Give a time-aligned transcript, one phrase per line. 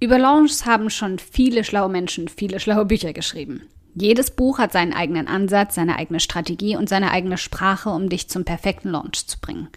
[0.00, 3.62] Über Launches haben schon viele schlaue Menschen viele schlaue Bücher geschrieben.
[3.94, 8.28] Jedes Buch hat seinen eigenen Ansatz, seine eigene Strategie und seine eigene Sprache, um dich
[8.28, 9.68] zum perfekten Launch zu bringen.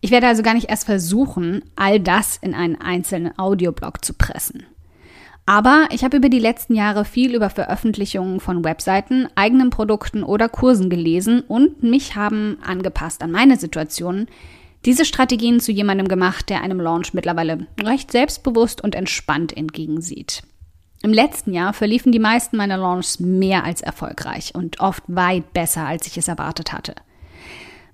[0.00, 4.66] Ich werde also gar nicht erst versuchen, all das in einen einzelnen Audioblog zu pressen.
[5.46, 10.48] Aber ich habe über die letzten Jahre viel über Veröffentlichungen von Webseiten, eigenen Produkten oder
[10.48, 14.28] Kursen gelesen und mich haben angepasst an meine Situation
[14.84, 20.42] diese Strategien zu jemandem gemacht, der einem Launch mittlerweile recht selbstbewusst und entspannt entgegensieht.
[21.02, 25.86] Im letzten Jahr verliefen die meisten meiner Launches mehr als erfolgreich und oft weit besser,
[25.86, 26.94] als ich es erwartet hatte.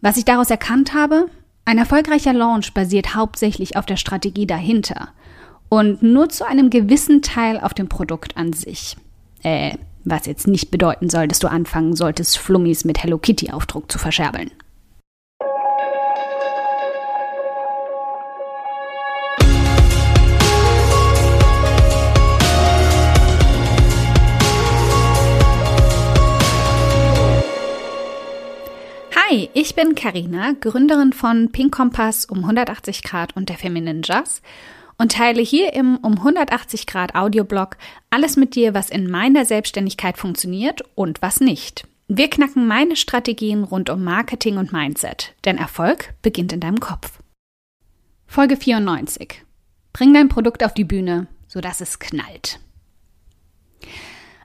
[0.00, 1.26] Was ich daraus erkannt habe,
[1.64, 5.08] ein erfolgreicher Launch basiert hauptsächlich auf der Strategie dahinter
[5.68, 8.96] und nur zu einem gewissen Teil auf dem Produkt an sich.
[9.42, 13.90] Äh, was jetzt nicht bedeuten soll, dass du anfangen solltest, Flummis mit Hello Kitty Aufdruck
[13.90, 14.50] zu verscherbeln.
[29.76, 34.40] Bin Karina, Gründerin von Pink Kompass um 180 Grad und der Feminine Jazz
[34.96, 37.76] und teile hier im um 180 Grad Audioblog
[38.08, 41.86] alles mit dir, was in meiner Selbstständigkeit funktioniert und was nicht.
[42.08, 47.18] Wir knacken meine Strategien rund um Marketing und Mindset, denn Erfolg beginnt in deinem Kopf.
[48.26, 49.42] Folge 94.
[49.92, 52.60] Bring dein Produkt auf die Bühne, sodass es knallt.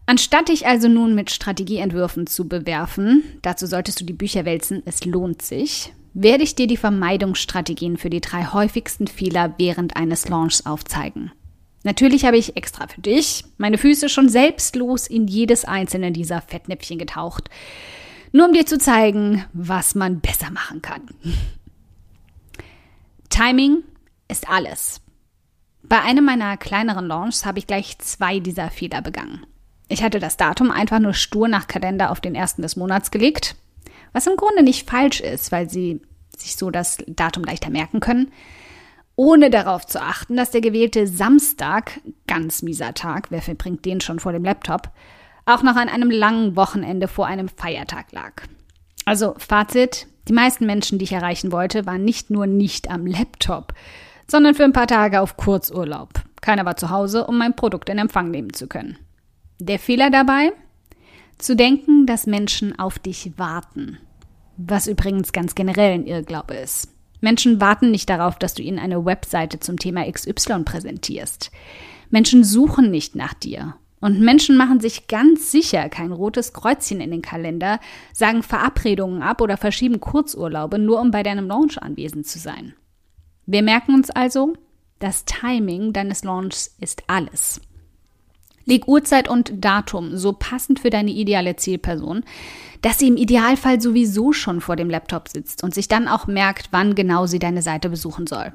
[0.06, 5.06] Anstatt dich also nun mit Strategieentwürfen zu bewerfen, dazu solltest du die Bücher wälzen, es
[5.06, 10.66] lohnt sich, werde ich dir die Vermeidungsstrategien für die drei häufigsten Fehler während eines Launchs
[10.66, 11.32] aufzeigen.
[11.84, 17.00] Natürlich habe ich extra für dich meine Füße schon selbstlos in jedes einzelne dieser Fettnäpfchen
[17.00, 17.50] getaucht,
[18.32, 21.02] nur um dir zu zeigen, was man besser machen kann.
[23.30, 23.84] Timing
[24.28, 25.02] ist alles.
[25.84, 29.46] Bei einem meiner kleineren Launches habe ich gleich zwei dieser Fehler begangen.
[29.92, 33.58] Ich hatte das Datum einfach nur stur nach Kalender auf den ersten des Monats gelegt,
[34.14, 36.00] was im Grunde nicht falsch ist, weil sie
[36.38, 38.32] sich so das Datum leichter merken können,
[39.18, 44.20] ohne darauf zu achten, dass der gewählte Samstag, ganz mieser Tag, wer verbringt den schon
[44.20, 44.92] vor dem Laptop,
[45.46, 48.44] auch noch an einem langen Wochenende vor einem Feiertag lag.
[49.04, 53.74] Also Fazit, die meisten Menschen, die ich erreichen wollte, waren nicht nur nicht am Laptop,
[54.26, 56.14] sondern für ein paar Tage auf Kurzurlaub.
[56.40, 58.98] Keiner war zu Hause, um mein Produkt in Empfang nehmen zu können.
[59.64, 60.54] Der Fehler dabei?
[61.38, 64.00] Zu denken, dass Menschen auf dich warten.
[64.58, 66.88] Was übrigens ganz generell ein Irrglaube ist.
[67.20, 71.52] Menschen warten nicht darauf, dass du ihnen eine Webseite zum Thema XY präsentierst.
[72.10, 73.76] Menschen suchen nicht nach dir.
[74.00, 77.80] Und Menschen machen sich ganz sicher kein rotes Kreuzchen in den Kalender,
[78.14, 82.74] sagen Verabredungen ab oder verschieben Kurzurlaube, nur um bei deinem Launch anwesend zu sein.
[83.46, 84.54] Wir merken uns also,
[84.98, 87.62] das Timing deines Launchs ist alles.
[88.72, 92.24] Leg Uhrzeit und Datum so passend für deine ideale Zielperson,
[92.82, 96.70] dass sie im Idealfall sowieso schon vor dem Laptop sitzt und sich dann auch merkt,
[96.72, 98.54] wann genau sie deine Seite besuchen soll.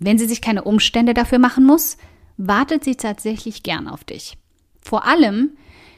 [0.00, 1.98] Wenn sie sich keine Umstände dafür machen muss,
[2.38, 4.38] wartet sie tatsächlich gern auf dich.
[4.80, 5.50] Vor allem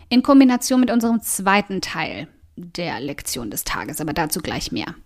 [0.08, 2.26] in Kombination mit unserem zweiten Teil
[2.56, 4.96] der Lektion des Tages, aber dazu gleich mehr.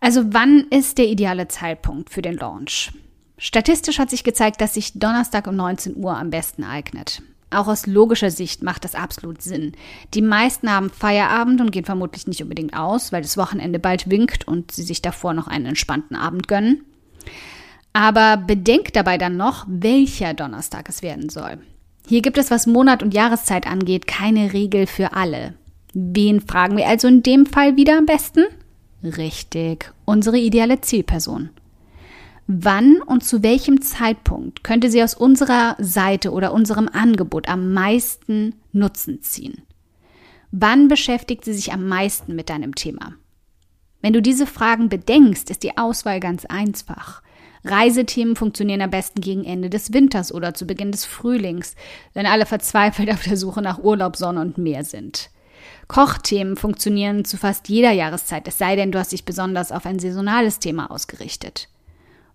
[0.00, 2.92] Also wann ist der ideale Zeitpunkt für den Launch?
[3.36, 7.20] Statistisch hat sich gezeigt, dass sich Donnerstag um 19 Uhr am besten eignet.
[7.50, 9.72] Auch aus logischer Sicht macht das absolut Sinn.
[10.12, 14.46] Die meisten haben Feierabend und gehen vermutlich nicht unbedingt aus, weil das Wochenende bald winkt
[14.46, 16.84] und sie sich davor noch einen entspannten Abend gönnen.
[17.94, 21.58] Aber bedenkt dabei dann noch, welcher Donnerstag es werden soll.
[22.06, 25.54] Hier gibt es, was Monat und Jahreszeit angeht, keine Regel für alle.
[25.94, 28.44] Wen fragen wir also in dem Fall wieder am besten?
[29.02, 31.50] Richtig, unsere ideale Zielperson.
[32.50, 38.54] Wann und zu welchem Zeitpunkt könnte sie aus unserer Seite oder unserem Angebot am meisten
[38.72, 39.60] Nutzen ziehen?
[40.50, 43.12] Wann beschäftigt sie sich am meisten mit deinem Thema?
[44.00, 47.22] Wenn du diese Fragen bedenkst, ist die Auswahl ganz einfach.
[47.64, 51.74] Reisethemen funktionieren am besten gegen Ende des Winters oder zu Beginn des Frühlings,
[52.14, 55.28] wenn alle verzweifelt auf der Suche nach Urlaub, Sonne und Meer sind.
[55.86, 59.98] Kochthemen funktionieren zu fast jeder Jahreszeit, es sei denn, du hast dich besonders auf ein
[59.98, 61.68] saisonales Thema ausgerichtet.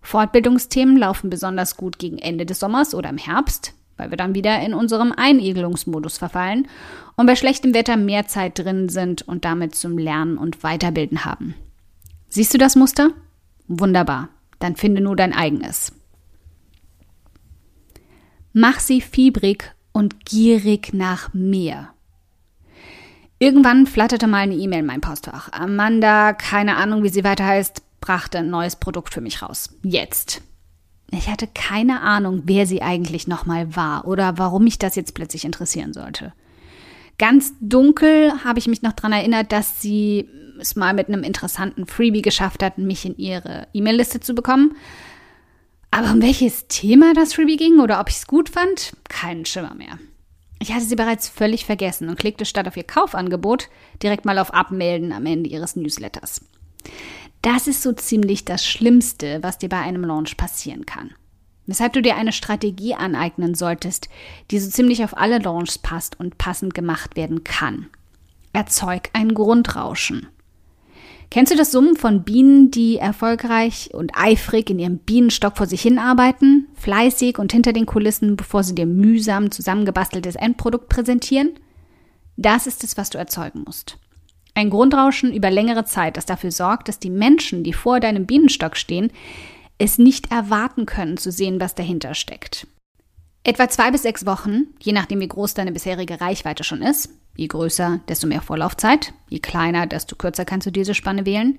[0.04, 4.60] Fortbildungsthemen laufen besonders gut gegen Ende des Sommers oder im Herbst, weil wir dann wieder
[4.60, 6.68] in unserem Einigelungsmodus verfallen
[7.16, 11.54] und bei schlechtem Wetter mehr Zeit drin sind und damit zum Lernen und Weiterbilden haben.
[12.28, 13.10] Siehst du das Muster?
[13.66, 14.28] Wunderbar.
[14.58, 15.92] Dann finde nur dein eigenes.
[18.52, 21.94] Mach sie fiebrig und gierig nach mehr.
[23.38, 25.50] Irgendwann flatterte mal eine E-Mail in mein Postfach.
[25.52, 29.70] Amanda, keine Ahnung, wie sie weiter heißt, brachte ein neues Produkt für mich raus.
[29.82, 30.42] Jetzt.
[31.10, 35.46] Ich hatte keine Ahnung, wer sie eigentlich nochmal war oder warum mich das jetzt plötzlich
[35.46, 36.34] interessieren sollte.
[37.16, 40.28] Ganz dunkel habe ich mich noch daran erinnert, dass sie
[40.60, 44.76] es mal mit einem interessanten Freebie geschafft hat, mich in ihre E-Mail-Liste zu bekommen.
[45.90, 49.74] Aber um welches Thema das Freebie ging oder ob ich es gut fand, keinen Schimmer
[49.74, 49.98] mehr.
[50.58, 53.70] Ich hatte sie bereits völlig vergessen und klickte statt auf ihr Kaufangebot
[54.02, 56.42] direkt mal auf Abmelden am Ende ihres Newsletters.
[57.44, 61.10] Das ist so ziemlich das Schlimmste, was dir bei einem Launch passieren kann.
[61.66, 64.08] Weshalb du dir eine Strategie aneignen solltest,
[64.50, 67.88] die so ziemlich auf alle Launches passt und passend gemacht werden kann.
[68.54, 70.28] Erzeug ein Grundrauschen.
[71.30, 75.82] Kennst du das Summen von Bienen, die erfolgreich und eifrig in ihrem Bienenstock vor sich
[75.82, 81.50] hinarbeiten, fleißig und hinter den Kulissen, bevor sie dir mühsam zusammengebasteltes Endprodukt präsentieren?
[82.38, 83.98] Das ist es, was du erzeugen musst.
[84.54, 88.76] Ein Grundrauschen über längere Zeit, das dafür sorgt, dass die Menschen, die vor deinem Bienenstock
[88.76, 89.10] stehen,
[89.78, 92.66] es nicht erwarten können zu sehen, was dahinter steckt.
[93.42, 97.48] Etwa zwei bis sechs Wochen, je nachdem wie groß deine bisherige Reichweite schon ist, Je
[97.48, 99.12] größer, desto mehr Vorlaufzeit.
[99.28, 101.58] Je kleiner, desto kürzer kannst du diese Spanne wählen.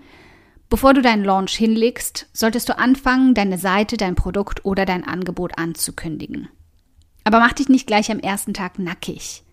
[0.69, 5.57] Bevor du deinen Launch hinlegst, solltest du anfangen, deine Seite, dein Produkt oder dein Angebot
[5.57, 6.47] anzukündigen.
[7.23, 9.43] Aber mach dich nicht gleich am ersten Tag nackig.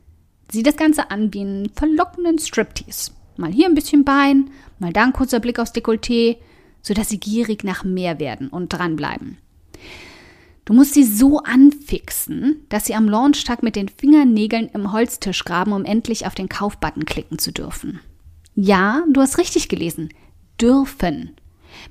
[0.50, 3.12] Sieh das Ganze an wie einen verlockenden Striptease.
[3.36, 6.36] Mal hier ein bisschen Bein, mal da ein kurzer Blick aufs Dekolleté,
[6.82, 9.38] sodass sie gierig nach mehr werden und dranbleiben.
[10.64, 15.72] Du musst sie so anfixen, dass sie am Launchtag mit den Fingernägeln im Holztisch graben,
[15.72, 18.00] um endlich auf den Kaufbutton klicken zu dürfen.
[18.54, 20.10] Ja, du hast richtig gelesen.
[20.60, 21.34] Dürfen.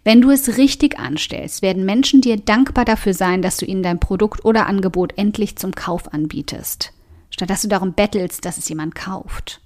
[0.04, 4.00] Wenn du es richtig anstellst, werden Menschen dir dankbar dafür sein, dass du ihnen dein
[4.00, 6.94] Produkt oder Angebot endlich zum Kauf anbietest,
[7.30, 9.60] statt dass du darum bettelst, dass es jemand kauft.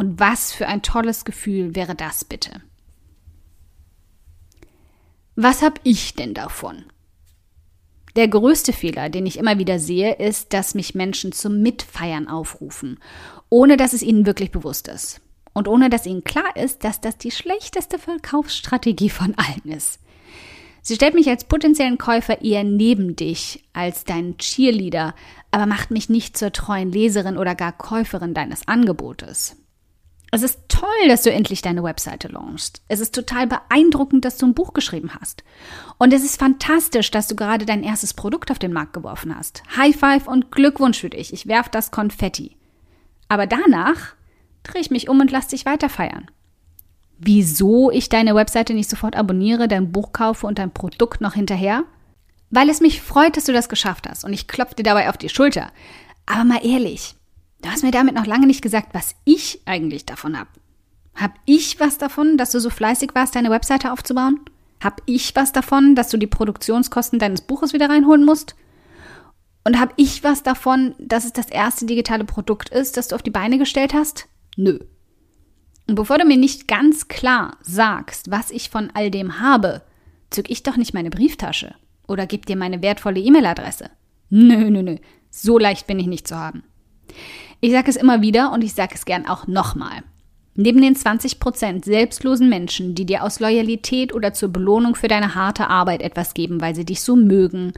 [0.00, 2.62] Und was für ein tolles Gefühl wäre das bitte?
[5.36, 6.86] Was hab ich denn davon?
[8.16, 12.98] Der größte Fehler, den ich immer wieder sehe, ist, dass mich Menschen zum Mitfeiern aufrufen,
[13.50, 15.20] ohne dass es ihnen wirklich bewusst ist.
[15.52, 20.00] Und ohne dass ihnen klar ist, dass das die schlechteste Verkaufsstrategie von allen ist.
[20.80, 25.14] Sie stellt mich als potenziellen Käufer eher neben dich als deinen Cheerleader,
[25.50, 29.59] aber macht mich nicht zur treuen Leserin oder gar Käuferin deines Angebotes.
[30.32, 32.82] Es ist toll, dass du endlich deine Webseite launchst.
[32.86, 35.42] Es ist total beeindruckend, dass du ein Buch geschrieben hast.
[35.98, 39.64] Und es ist fantastisch, dass du gerade dein erstes Produkt auf den Markt geworfen hast.
[39.76, 41.32] High Five und Glückwunsch für dich.
[41.32, 42.56] Ich werf das Konfetti.
[43.28, 44.14] Aber danach
[44.62, 46.30] drehe ich mich um und lass dich weiter feiern.
[47.18, 51.84] Wieso ich deine Webseite nicht sofort abonniere, dein Buch kaufe und dein Produkt noch hinterher?
[52.50, 55.18] Weil es mich freut, dass du das geschafft hast und ich klopfe dir dabei auf
[55.18, 55.70] die Schulter.
[56.26, 57.14] Aber mal ehrlich,
[57.62, 60.50] Du hast mir damit noch lange nicht gesagt, was ich eigentlich davon habe.
[61.14, 64.40] Hab ich was davon, dass du so fleißig warst, deine Webseite aufzubauen?
[64.82, 68.54] Hab ich was davon, dass du die Produktionskosten deines Buches wieder reinholen musst?
[69.64, 73.22] Und hab ich was davon, dass es das erste digitale Produkt ist, das du auf
[73.22, 74.26] die Beine gestellt hast?
[74.56, 74.78] Nö.
[75.86, 79.82] Und bevor du mir nicht ganz klar sagst, was ich von all dem habe,
[80.30, 81.74] zück ich doch nicht meine Brieftasche
[82.08, 83.90] oder gib dir meine wertvolle E-Mail-Adresse.
[84.30, 84.96] Nö, nö, nö.
[85.30, 86.62] So leicht bin ich nicht zu haben.
[87.60, 90.02] Ich sage es immer wieder und ich sage es gern auch nochmal.
[90.54, 95.68] Neben den 20% selbstlosen Menschen, die dir aus Loyalität oder zur Belohnung für deine harte
[95.68, 97.72] Arbeit etwas geben, weil sie dich so mögen,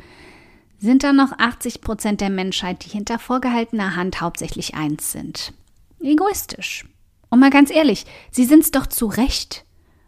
[0.79, 5.53] sind da noch 80% der Menschheit, die hinter vorgehaltener Hand hauptsächlich eins sind.
[6.01, 6.85] Egoistisch.
[7.31, 9.65] Und mal ganz ehrlich, sie sind's doch zu Recht.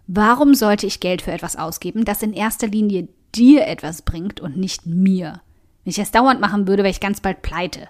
[0.06, 4.56] Warum sollte ich Geld für etwas ausgeben, das in erster Linie dir etwas bringt und
[4.56, 5.40] nicht mir?
[5.84, 7.88] Wenn ich das dauernd machen würde, wäre ich ganz bald pleite.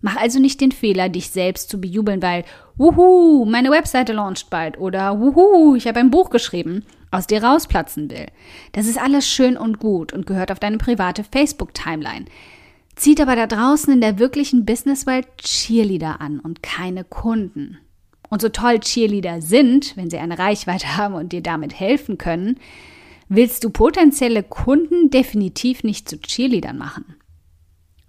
[0.00, 2.44] Mach also nicht den Fehler, dich selbst zu bejubeln, weil,
[2.76, 8.10] wuhu, meine Webseite launcht bald oder wuhu, ich habe ein Buch geschrieben, aus dir rausplatzen
[8.10, 8.26] will.
[8.72, 12.26] Das ist alles schön und gut und gehört auf deine private Facebook-Timeline.
[12.94, 17.78] Zieht aber da draußen in der wirklichen Businesswelt Cheerleader an und keine Kunden.
[18.28, 22.58] Und so toll Cheerleader sind, wenn sie eine Reichweite haben und dir damit helfen können,
[23.28, 27.17] willst du potenzielle Kunden definitiv nicht zu Cheerleadern machen.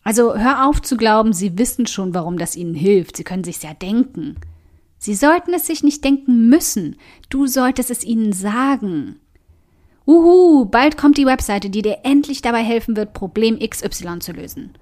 [0.09, 3.15] Also hör auf zu glauben, sie wissen schon, warum das ihnen hilft.
[3.15, 4.37] Sie können sich's ja denken.
[4.97, 6.95] Sie sollten es sich nicht denken müssen.
[7.29, 9.19] Du solltest es ihnen sagen.
[10.07, 14.73] Uhu, bald kommt die Webseite, die dir endlich dabei helfen wird, Problem XY zu lösen.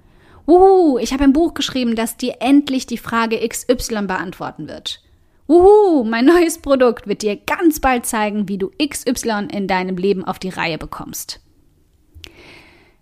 [0.46, 5.02] Uhu, ich habe ein Buch geschrieben, das dir endlich die Frage XY beantworten wird.
[5.46, 10.24] Uhu, mein neues Produkt wird dir ganz bald zeigen, wie du XY in deinem Leben
[10.24, 11.42] auf die Reihe bekommst.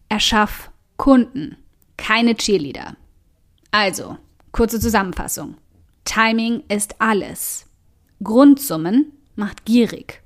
[0.09, 1.59] Erschaff Kunden
[1.97, 2.97] keine Cheerleader.
[3.71, 4.17] Also,
[4.53, 5.57] kurze Zusammenfassung.
[6.05, 7.67] Timing ist alles.
[8.23, 10.23] Grundsummen macht gierig.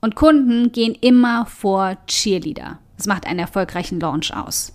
[0.00, 2.78] Und Kunden gehen immer vor Cheerleader.
[2.96, 4.72] Was macht einen erfolgreichen Launch aus?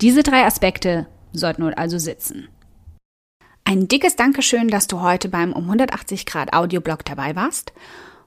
[0.00, 2.48] Diese drei Aspekte sollten wohl also sitzen.
[3.64, 7.72] Ein dickes Dankeschön, dass du heute beim um 180 Grad Audioblog dabei warst.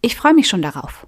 [0.00, 1.04] Ich freue mich schon darauf.